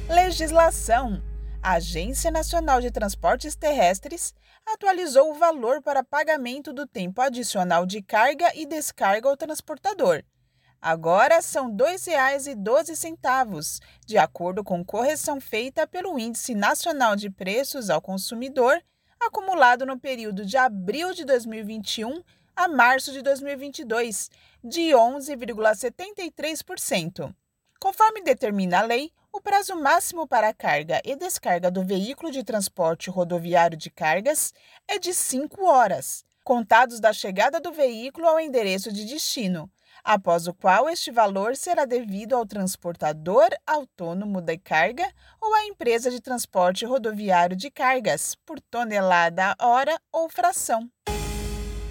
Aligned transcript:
Legislação 0.10 1.22
a 1.62 1.74
Agência 1.74 2.32
Nacional 2.32 2.82
de 2.82 2.90
Transportes 2.90 3.56
Terrestres 3.56 4.34
atualizou 4.66 5.32
o 5.32 5.36
valor 5.36 5.82
para 5.82 6.04
pagamento 6.04 6.74
do 6.74 6.88
tempo 6.88 7.22
adicional 7.22 7.86
de 7.86 8.02
carga 8.02 8.52
e 8.56 8.66
descarga 8.66 9.30
ao 9.30 9.38
transportador. 9.38 10.24
Agora 10.82 11.42
são 11.42 11.68
R$ 11.68 11.74
2,12, 11.74 13.80
de 14.06 14.18
acordo 14.18 14.64
com 14.64 14.84
correção 14.84 15.40
feita 15.40 15.86
pelo 15.86 16.18
Índice 16.18 16.56
Nacional 16.56 17.16
de 17.16 17.30
Preços 17.30 17.92
ao 17.92 18.02
Consumidor, 18.02 18.82
acumulado 19.20 19.86
no 19.86 20.00
período 20.00 20.44
de 20.44 20.58
abril 20.58 21.14
de 21.14 21.24
2021 21.24 22.24
a 22.56 22.68
março 22.68 23.12
de 23.12 23.22
2022, 23.22 24.32
de 24.64 24.90
11,73%. 24.90 27.32
Conforme 27.80 28.24
determina 28.24 28.80
a 28.80 28.84
lei, 28.84 29.14
o 29.34 29.40
prazo 29.40 29.76
máximo 29.76 30.28
para 30.28 30.54
carga 30.54 31.02
e 31.06 31.16
descarga 31.16 31.72
do 31.72 31.84
veículo 31.84 32.32
de 32.32 32.44
transporte 32.44 33.10
rodoviário 33.10 33.78
de 33.78 33.90
cargas 33.90 34.54
é 34.88 35.00
de 35.00 35.14
5 35.14 35.64
horas, 35.64 36.26
contados 36.44 37.00
da 37.00 37.14
chegada 37.14 37.60
do 37.60 37.72
veículo 37.72 38.28
ao 38.28 38.40
endereço 38.40 38.92
de 38.92 39.06
destino, 39.06 39.70
após 40.04 40.48
o 40.48 40.54
qual 40.54 40.90
este 40.90 41.12
valor 41.12 41.56
será 41.56 41.86
devido 41.86 42.36
ao 42.36 42.46
transportador 42.46 43.50
autônomo 43.66 44.42
de 44.42 44.58
carga 44.58 45.10
ou 45.40 45.54
à 45.54 45.66
empresa 45.66 46.12
de 46.12 46.20
transporte 46.20 46.86
rodoviário 46.86 47.56
de 47.56 47.72
cargas, 47.72 48.36
por 48.46 48.60
tonelada 48.60 49.56
hora 49.60 49.98
ou 50.12 50.28
fração. 50.30 50.90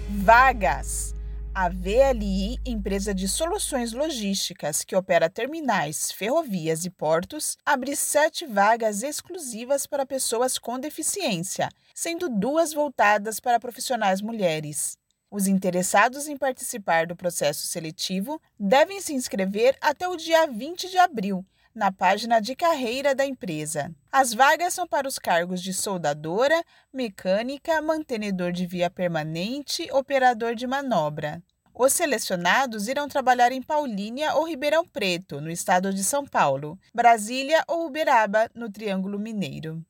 Vagas. 0.09 1.20
A 1.53 1.67
VLI, 1.67 2.57
empresa 2.65 3.13
de 3.13 3.27
soluções 3.27 3.91
logísticas 3.91 4.85
que 4.85 4.95
opera 4.95 5.29
terminais, 5.29 6.09
ferrovias 6.09 6.85
e 6.85 6.89
portos, 6.89 7.57
abre 7.65 7.93
sete 7.93 8.45
vagas 8.45 9.03
exclusivas 9.03 9.85
para 9.85 10.05
pessoas 10.05 10.57
com 10.57 10.79
deficiência, 10.79 11.67
sendo 11.93 12.29
duas 12.29 12.71
voltadas 12.73 13.41
para 13.41 13.59
profissionais 13.59 14.21
mulheres. 14.21 14.97
Os 15.29 15.45
interessados 15.45 16.29
em 16.29 16.37
participar 16.37 17.05
do 17.05 17.17
processo 17.17 17.67
seletivo 17.67 18.41
devem 18.57 19.01
se 19.01 19.13
inscrever 19.13 19.75
até 19.81 20.07
o 20.07 20.15
dia 20.15 20.47
20 20.47 20.89
de 20.89 20.97
abril, 20.97 21.45
na 21.73 21.91
página 21.91 22.39
de 22.39 22.55
carreira 22.55 23.15
da 23.15 23.25
empresa. 23.25 23.91
As 24.11 24.33
vagas 24.33 24.73
são 24.73 24.87
para 24.87 25.07
os 25.07 25.17
cargos 25.17 25.61
de 25.61 25.73
soldadora, 25.73 26.63
mecânica, 26.93 27.81
mantenedor 27.81 28.51
de 28.51 28.65
via 28.65 28.89
permanente, 28.89 29.87
operador 29.91 30.55
de 30.55 30.67
manobra. 30.67 31.41
Os 31.73 31.93
selecionados 31.93 32.87
irão 32.87 33.07
trabalhar 33.07 33.51
em 33.51 33.61
Paulínia 33.61 34.35
ou 34.35 34.45
Ribeirão 34.45 34.85
Preto, 34.85 35.41
no 35.41 35.49
estado 35.49 35.93
de 35.93 36.03
São 36.03 36.25
Paulo, 36.25 36.77
Brasília 36.93 37.63
ou 37.67 37.87
Uberaba, 37.87 38.49
no 38.53 38.69
Triângulo 38.69 39.17
Mineiro. 39.17 39.81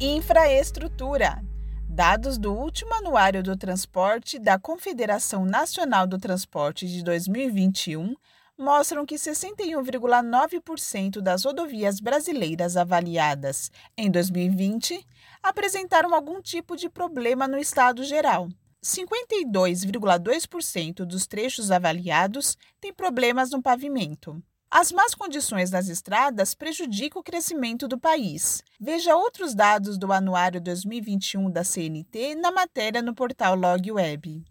Infraestrutura. 0.00 1.40
Dados 1.88 2.38
do 2.38 2.52
último 2.52 2.92
Anuário 2.94 3.40
do 3.40 3.56
Transporte 3.56 4.36
da 4.36 4.58
Confederação 4.58 5.44
Nacional 5.44 6.08
do 6.08 6.18
Transporte 6.18 6.88
de 6.88 7.04
2021 7.04 8.16
mostram 8.58 9.04
que 9.04 9.16
61,9% 9.16 11.20
das 11.20 11.44
rodovias 11.44 12.00
brasileiras 12.00 12.74
avaliadas 12.76 13.70
em 13.96 14.08
2020 14.10 15.06
apresentaram 15.42 16.14
algum 16.14 16.40
tipo 16.40 16.76
de 16.76 16.88
problema 16.88 17.48
no 17.48 17.58
estado 17.58 18.04
geral. 18.04 18.48
52,2% 18.82 21.04
dos 21.04 21.26
trechos 21.26 21.70
avaliados 21.70 22.56
têm 22.80 22.92
problemas 22.92 23.50
no 23.50 23.62
pavimento. 23.62 24.42
As 24.70 24.90
más 24.90 25.14
condições 25.14 25.70
das 25.70 25.88
estradas 25.88 26.54
prejudicam 26.54 27.20
o 27.20 27.22
crescimento 27.22 27.86
do 27.86 27.98
país. 27.98 28.62
Veja 28.80 29.14
outros 29.16 29.54
dados 29.54 29.96
do 29.96 30.12
Anuário 30.12 30.60
2021 30.60 31.48
da 31.50 31.62
CNT 31.62 32.34
na 32.34 32.50
matéria 32.50 33.00
no 33.00 33.14
portal 33.14 33.54
Log 33.54 33.92
Web. 33.92 34.44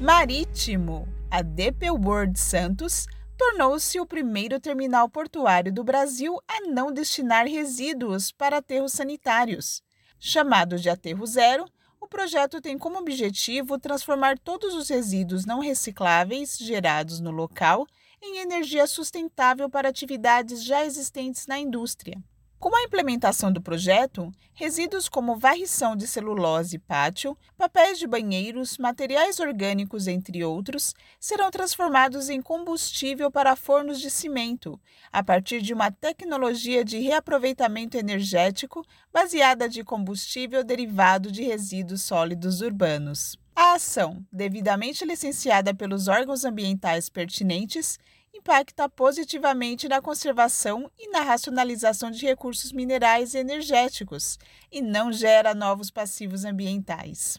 Marítimo. 0.00 1.17
A 1.30 1.42
DP 1.42 1.90
World 1.90 2.40
Santos 2.40 3.06
tornou-se 3.36 4.00
o 4.00 4.06
primeiro 4.06 4.58
terminal 4.58 5.10
portuário 5.10 5.70
do 5.70 5.84
Brasil 5.84 6.38
a 6.48 6.62
não 6.62 6.90
destinar 6.90 7.46
resíduos 7.46 8.32
para 8.32 8.56
aterros 8.56 8.92
sanitários. 8.92 9.82
Chamado 10.18 10.78
de 10.78 10.88
Aterro 10.88 11.26
Zero, 11.26 11.66
o 12.00 12.08
projeto 12.08 12.62
tem 12.62 12.78
como 12.78 12.98
objetivo 12.98 13.78
transformar 13.78 14.38
todos 14.38 14.72
os 14.72 14.88
resíduos 14.88 15.44
não 15.44 15.60
recicláveis 15.60 16.56
gerados 16.56 17.20
no 17.20 17.30
local 17.30 17.86
em 18.22 18.38
energia 18.38 18.86
sustentável 18.86 19.68
para 19.68 19.90
atividades 19.90 20.64
já 20.64 20.82
existentes 20.82 21.46
na 21.46 21.58
indústria. 21.58 22.18
Com 22.58 22.74
a 22.74 22.82
implementação 22.82 23.52
do 23.52 23.62
projeto, 23.62 24.32
resíduos 24.52 25.08
como 25.08 25.36
varrição 25.36 25.94
de 25.94 26.08
celulose 26.08 26.74
e 26.74 26.78
pátio, 26.80 27.38
papéis 27.56 28.00
de 28.00 28.06
banheiros, 28.06 28.78
materiais 28.78 29.38
orgânicos, 29.38 30.08
entre 30.08 30.42
outros, 30.42 30.92
serão 31.20 31.52
transformados 31.52 32.28
em 32.28 32.42
combustível 32.42 33.30
para 33.30 33.54
fornos 33.54 34.00
de 34.00 34.10
cimento, 34.10 34.78
a 35.12 35.22
partir 35.22 35.62
de 35.62 35.72
uma 35.72 35.92
tecnologia 35.92 36.84
de 36.84 36.98
reaproveitamento 36.98 37.96
energético 37.96 38.84
baseada 39.12 39.68
de 39.68 39.84
combustível 39.84 40.64
derivado 40.64 41.30
de 41.30 41.44
resíduos 41.44 42.02
sólidos 42.02 42.60
urbanos. 42.60 43.38
A 43.54 43.74
ação, 43.74 44.24
devidamente 44.32 45.04
licenciada 45.04 45.72
pelos 45.72 46.08
órgãos 46.08 46.44
ambientais 46.44 47.08
pertinentes, 47.08 47.98
impacta 48.34 48.88
positivamente 48.88 49.88
na 49.88 50.00
conservação 50.00 50.90
e 50.98 51.08
na 51.10 51.20
racionalização 51.20 52.10
de 52.10 52.24
recursos 52.24 52.72
minerais 52.72 53.34
e 53.34 53.38
energéticos 53.38 54.38
e 54.70 54.80
não 54.80 55.12
gera 55.12 55.54
novos 55.54 55.90
passivos 55.90 56.44
ambientais. 56.44 57.38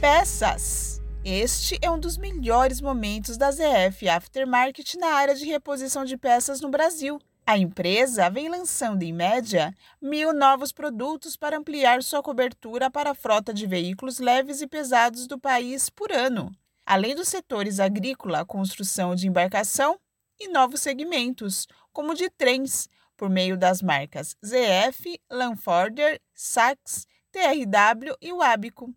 Peças. 0.00 1.00
Este 1.24 1.78
é 1.82 1.90
um 1.90 1.98
dos 1.98 2.16
melhores 2.16 2.80
momentos 2.80 3.36
da 3.36 3.50
ZF 3.50 4.08
Aftermarket 4.08 4.94
na 4.94 5.08
área 5.08 5.34
de 5.34 5.44
reposição 5.44 6.04
de 6.04 6.16
peças 6.16 6.60
no 6.60 6.70
Brasil. 6.70 7.18
A 7.44 7.58
empresa 7.58 8.28
vem 8.28 8.48
lançando, 8.48 9.02
em 9.02 9.12
média, 9.12 9.74
mil 10.00 10.32
novos 10.32 10.70
produtos 10.70 11.36
para 11.36 11.58
ampliar 11.58 12.02
sua 12.02 12.22
cobertura 12.22 12.90
para 12.90 13.10
a 13.10 13.14
frota 13.14 13.52
de 13.52 13.66
veículos 13.66 14.18
leves 14.18 14.60
e 14.60 14.66
pesados 14.66 15.26
do 15.26 15.38
país 15.38 15.90
por 15.90 16.12
ano 16.12 16.52
além 16.88 17.14
dos 17.14 17.28
setores 17.28 17.80
agrícola, 17.80 18.46
construção 18.46 19.14
de 19.14 19.28
embarcação 19.28 20.00
e 20.40 20.48
novos 20.48 20.80
segmentos, 20.80 21.68
como 21.92 22.14
de 22.14 22.30
trens, 22.30 22.88
por 23.14 23.28
meio 23.28 23.58
das 23.58 23.82
marcas 23.82 24.34
ZF, 24.42 25.20
Lanforder, 25.30 26.18
Sachs, 26.34 27.06
TRW 27.30 28.16
e 28.22 28.32
Wabico. 28.32 28.94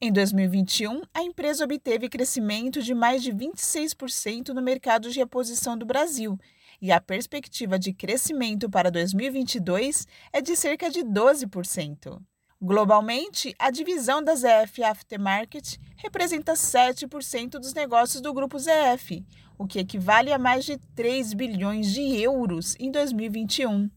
Em 0.00 0.10
2021, 0.10 1.02
a 1.12 1.22
empresa 1.22 1.64
obteve 1.64 2.08
crescimento 2.08 2.80
de 2.80 2.94
mais 2.94 3.22
de 3.22 3.30
26% 3.30 4.48
no 4.48 4.62
mercado 4.62 5.10
de 5.10 5.18
reposição 5.18 5.76
do 5.76 5.84
Brasil, 5.84 6.38
e 6.80 6.90
a 6.90 6.98
perspectiva 6.98 7.78
de 7.78 7.92
crescimento 7.92 8.70
para 8.70 8.90
2022 8.90 10.06
é 10.32 10.40
de 10.40 10.56
cerca 10.56 10.88
de 10.88 11.00
12%. 11.00 12.22
Globalmente, 12.66 13.54
a 13.58 13.70
divisão 13.70 14.24
da 14.24 14.34
ZF 14.34 14.82
Aftermarket 14.82 15.78
representa 15.98 16.54
7% 16.54 17.58
dos 17.58 17.74
negócios 17.74 18.22
do 18.22 18.32
grupo 18.32 18.58
ZF, 18.58 19.22
o 19.58 19.66
que 19.66 19.80
equivale 19.80 20.32
a 20.32 20.38
mais 20.38 20.64
de 20.64 20.78
3 20.96 21.34
bilhões 21.34 21.92
de 21.92 22.00
euros 22.22 22.74
em 22.80 22.90
2021. 22.90 23.90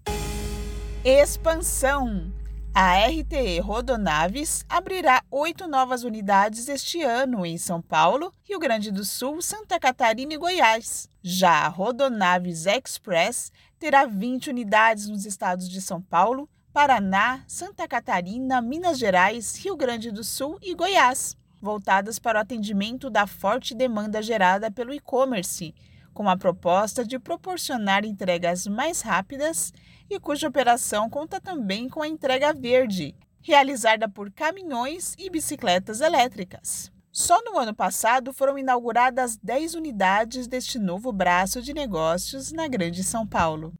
Expansão. 1.01 2.29
A 2.73 3.07
RTE 3.07 3.61
Rodonaves 3.61 4.65
abrirá 4.67 5.23
oito 5.31 5.65
novas 5.65 6.03
unidades 6.03 6.67
este 6.67 7.01
ano 7.01 7.45
em 7.45 7.57
São 7.57 7.81
Paulo, 7.81 8.33
Rio 8.43 8.59
Grande 8.59 8.91
do 8.91 9.05
Sul, 9.05 9.41
Santa 9.41 9.79
Catarina 9.79 10.33
e 10.33 10.37
Goiás. 10.37 11.09
Já 11.23 11.65
a 11.65 11.69
Rodonaves 11.69 12.65
Express 12.65 13.49
terá 13.79 14.05
20 14.05 14.49
unidades 14.49 15.07
nos 15.07 15.25
estados 15.25 15.69
de 15.69 15.81
São 15.81 16.01
Paulo, 16.01 16.49
Paraná, 16.77 17.44
Santa 17.47 17.88
Catarina, 17.88 18.62
Minas 18.62 19.00
Gerais, 19.00 19.56
Rio 19.56 19.75
Grande 19.75 20.12
do 20.12 20.24
Sul 20.24 20.59
e 20.62 20.75
Goiás, 20.75 21.35
voltadas 21.59 22.19
para 22.19 22.38
o 22.38 22.41
atendimento 22.44 23.09
da 23.09 23.25
forte 23.25 23.74
demanda 23.74 24.21
gerada 24.21 24.69
pelo 24.69 24.94
e-commerce, 24.94 25.74
com 26.13 26.29
a 26.29 26.38
proposta 26.38 27.03
de 27.03 27.18
proporcionar 27.18 28.06
entregas 28.06 28.68
mais 28.68 29.01
rápidas 29.01 29.74
e 30.07 30.19
cuja 30.19 30.47
operação 30.47 31.09
conta 31.09 31.41
também 31.41 31.89
com 31.89 32.03
a 32.03 32.07
entrega 32.07 32.53
verde, 32.53 33.15
realizada 33.41 34.07
por 34.07 34.31
caminhões 34.31 35.15
e 35.18 35.31
bicicletas 35.31 36.00
elétricas. 36.00 36.91
Só 37.12 37.41
no 37.44 37.57
ano 37.57 37.73
passado 37.73 38.31
foram 38.31 38.56
inauguradas 38.56 39.35
10 39.35 39.73
unidades 39.73 40.47
deste 40.47 40.77
novo 40.77 41.12
braço 41.12 41.59
de 41.59 41.73
negócios 41.73 42.51
na 42.51 42.68
Grande 42.68 43.03
São 43.03 43.25
Paulo. 43.25 43.73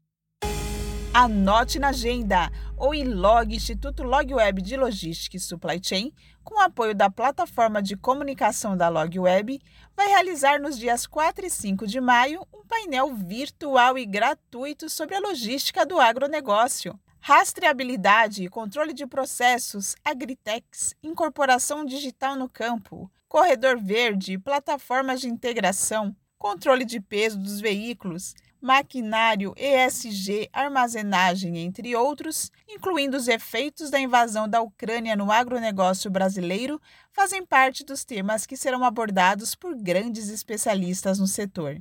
Anote 1.20 1.80
na 1.80 1.88
agenda! 1.88 2.48
O 2.76 2.94
ILOG, 2.94 3.52
Instituto 3.52 4.04
Log 4.04 4.32
Web 4.32 4.62
de 4.62 4.76
Logística 4.76 5.36
e 5.36 5.40
Supply 5.40 5.80
Chain, 5.82 6.12
com 6.44 6.60
apoio 6.60 6.94
da 6.94 7.10
plataforma 7.10 7.82
de 7.82 7.96
comunicação 7.96 8.76
da 8.76 8.88
Log 8.88 9.18
Web, 9.18 9.60
vai 9.96 10.06
realizar 10.06 10.60
nos 10.60 10.78
dias 10.78 11.08
4 11.08 11.44
e 11.44 11.50
5 11.50 11.88
de 11.88 12.00
maio 12.00 12.46
um 12.54 12.64
painel 12.64 13.12
virtual 13.16 13.98
e 13.98 14.06
gratuito 14.06 14.88
sobre 14.88 15.16
a 15.16 15.18
logística 15.18 15.84
do 15.84 15.98
agronegócio. 15.98 16.96
Rastreabilidade 17.18 18.44
e 18.44 18.48
controle 18.48 18.92
de 18.92 19.04
processos, 19.04 19.96
Agritex, 20.04 20.94
incorporação 21.02 21.84
digital 21.84 22.36
no 22.36 22.48
campo, 22.48 23.10
corredor 23.28 23.76
verde, 23.76 24.38
plataformas 24.38 25.20
de 25.20 25.26
integração, 25.26 26.14
controle 26.38 26.84
de 26.84 27.00
peso 27.00 27.36
dos 27.36 27.60
veículos, 27.60 28.36
maquinário, 28.60 29.54
ESG, 29.56 30.48
armazenagem, 30.52 31.58
entre 31.58 31.94
outros, 31.94 32.50
incluindo 32.68 33.16
os 33.16 33.28
efeitos 33.28 33.90
da 33.90 34.00
invasão 34.00 34.48
da 34.48 34.60
Ucrânia 34.60 35.14
no 35.14 35.30
agronegócio 35.30 36.10
brasileiro, 36.10 36.80
fazem 37.12 37.44
parte 37.44 37.84
dos 37.84 38.04
temas 38.04 38.46
que 38.46 38.56
serão 38.56 38.84
abordados 38.84 39.54
por 39.54 39.76
grandes 39.76 40.28
especialistas 40.28 41.18
no 41.18 41.26
setor. 41.26 41.80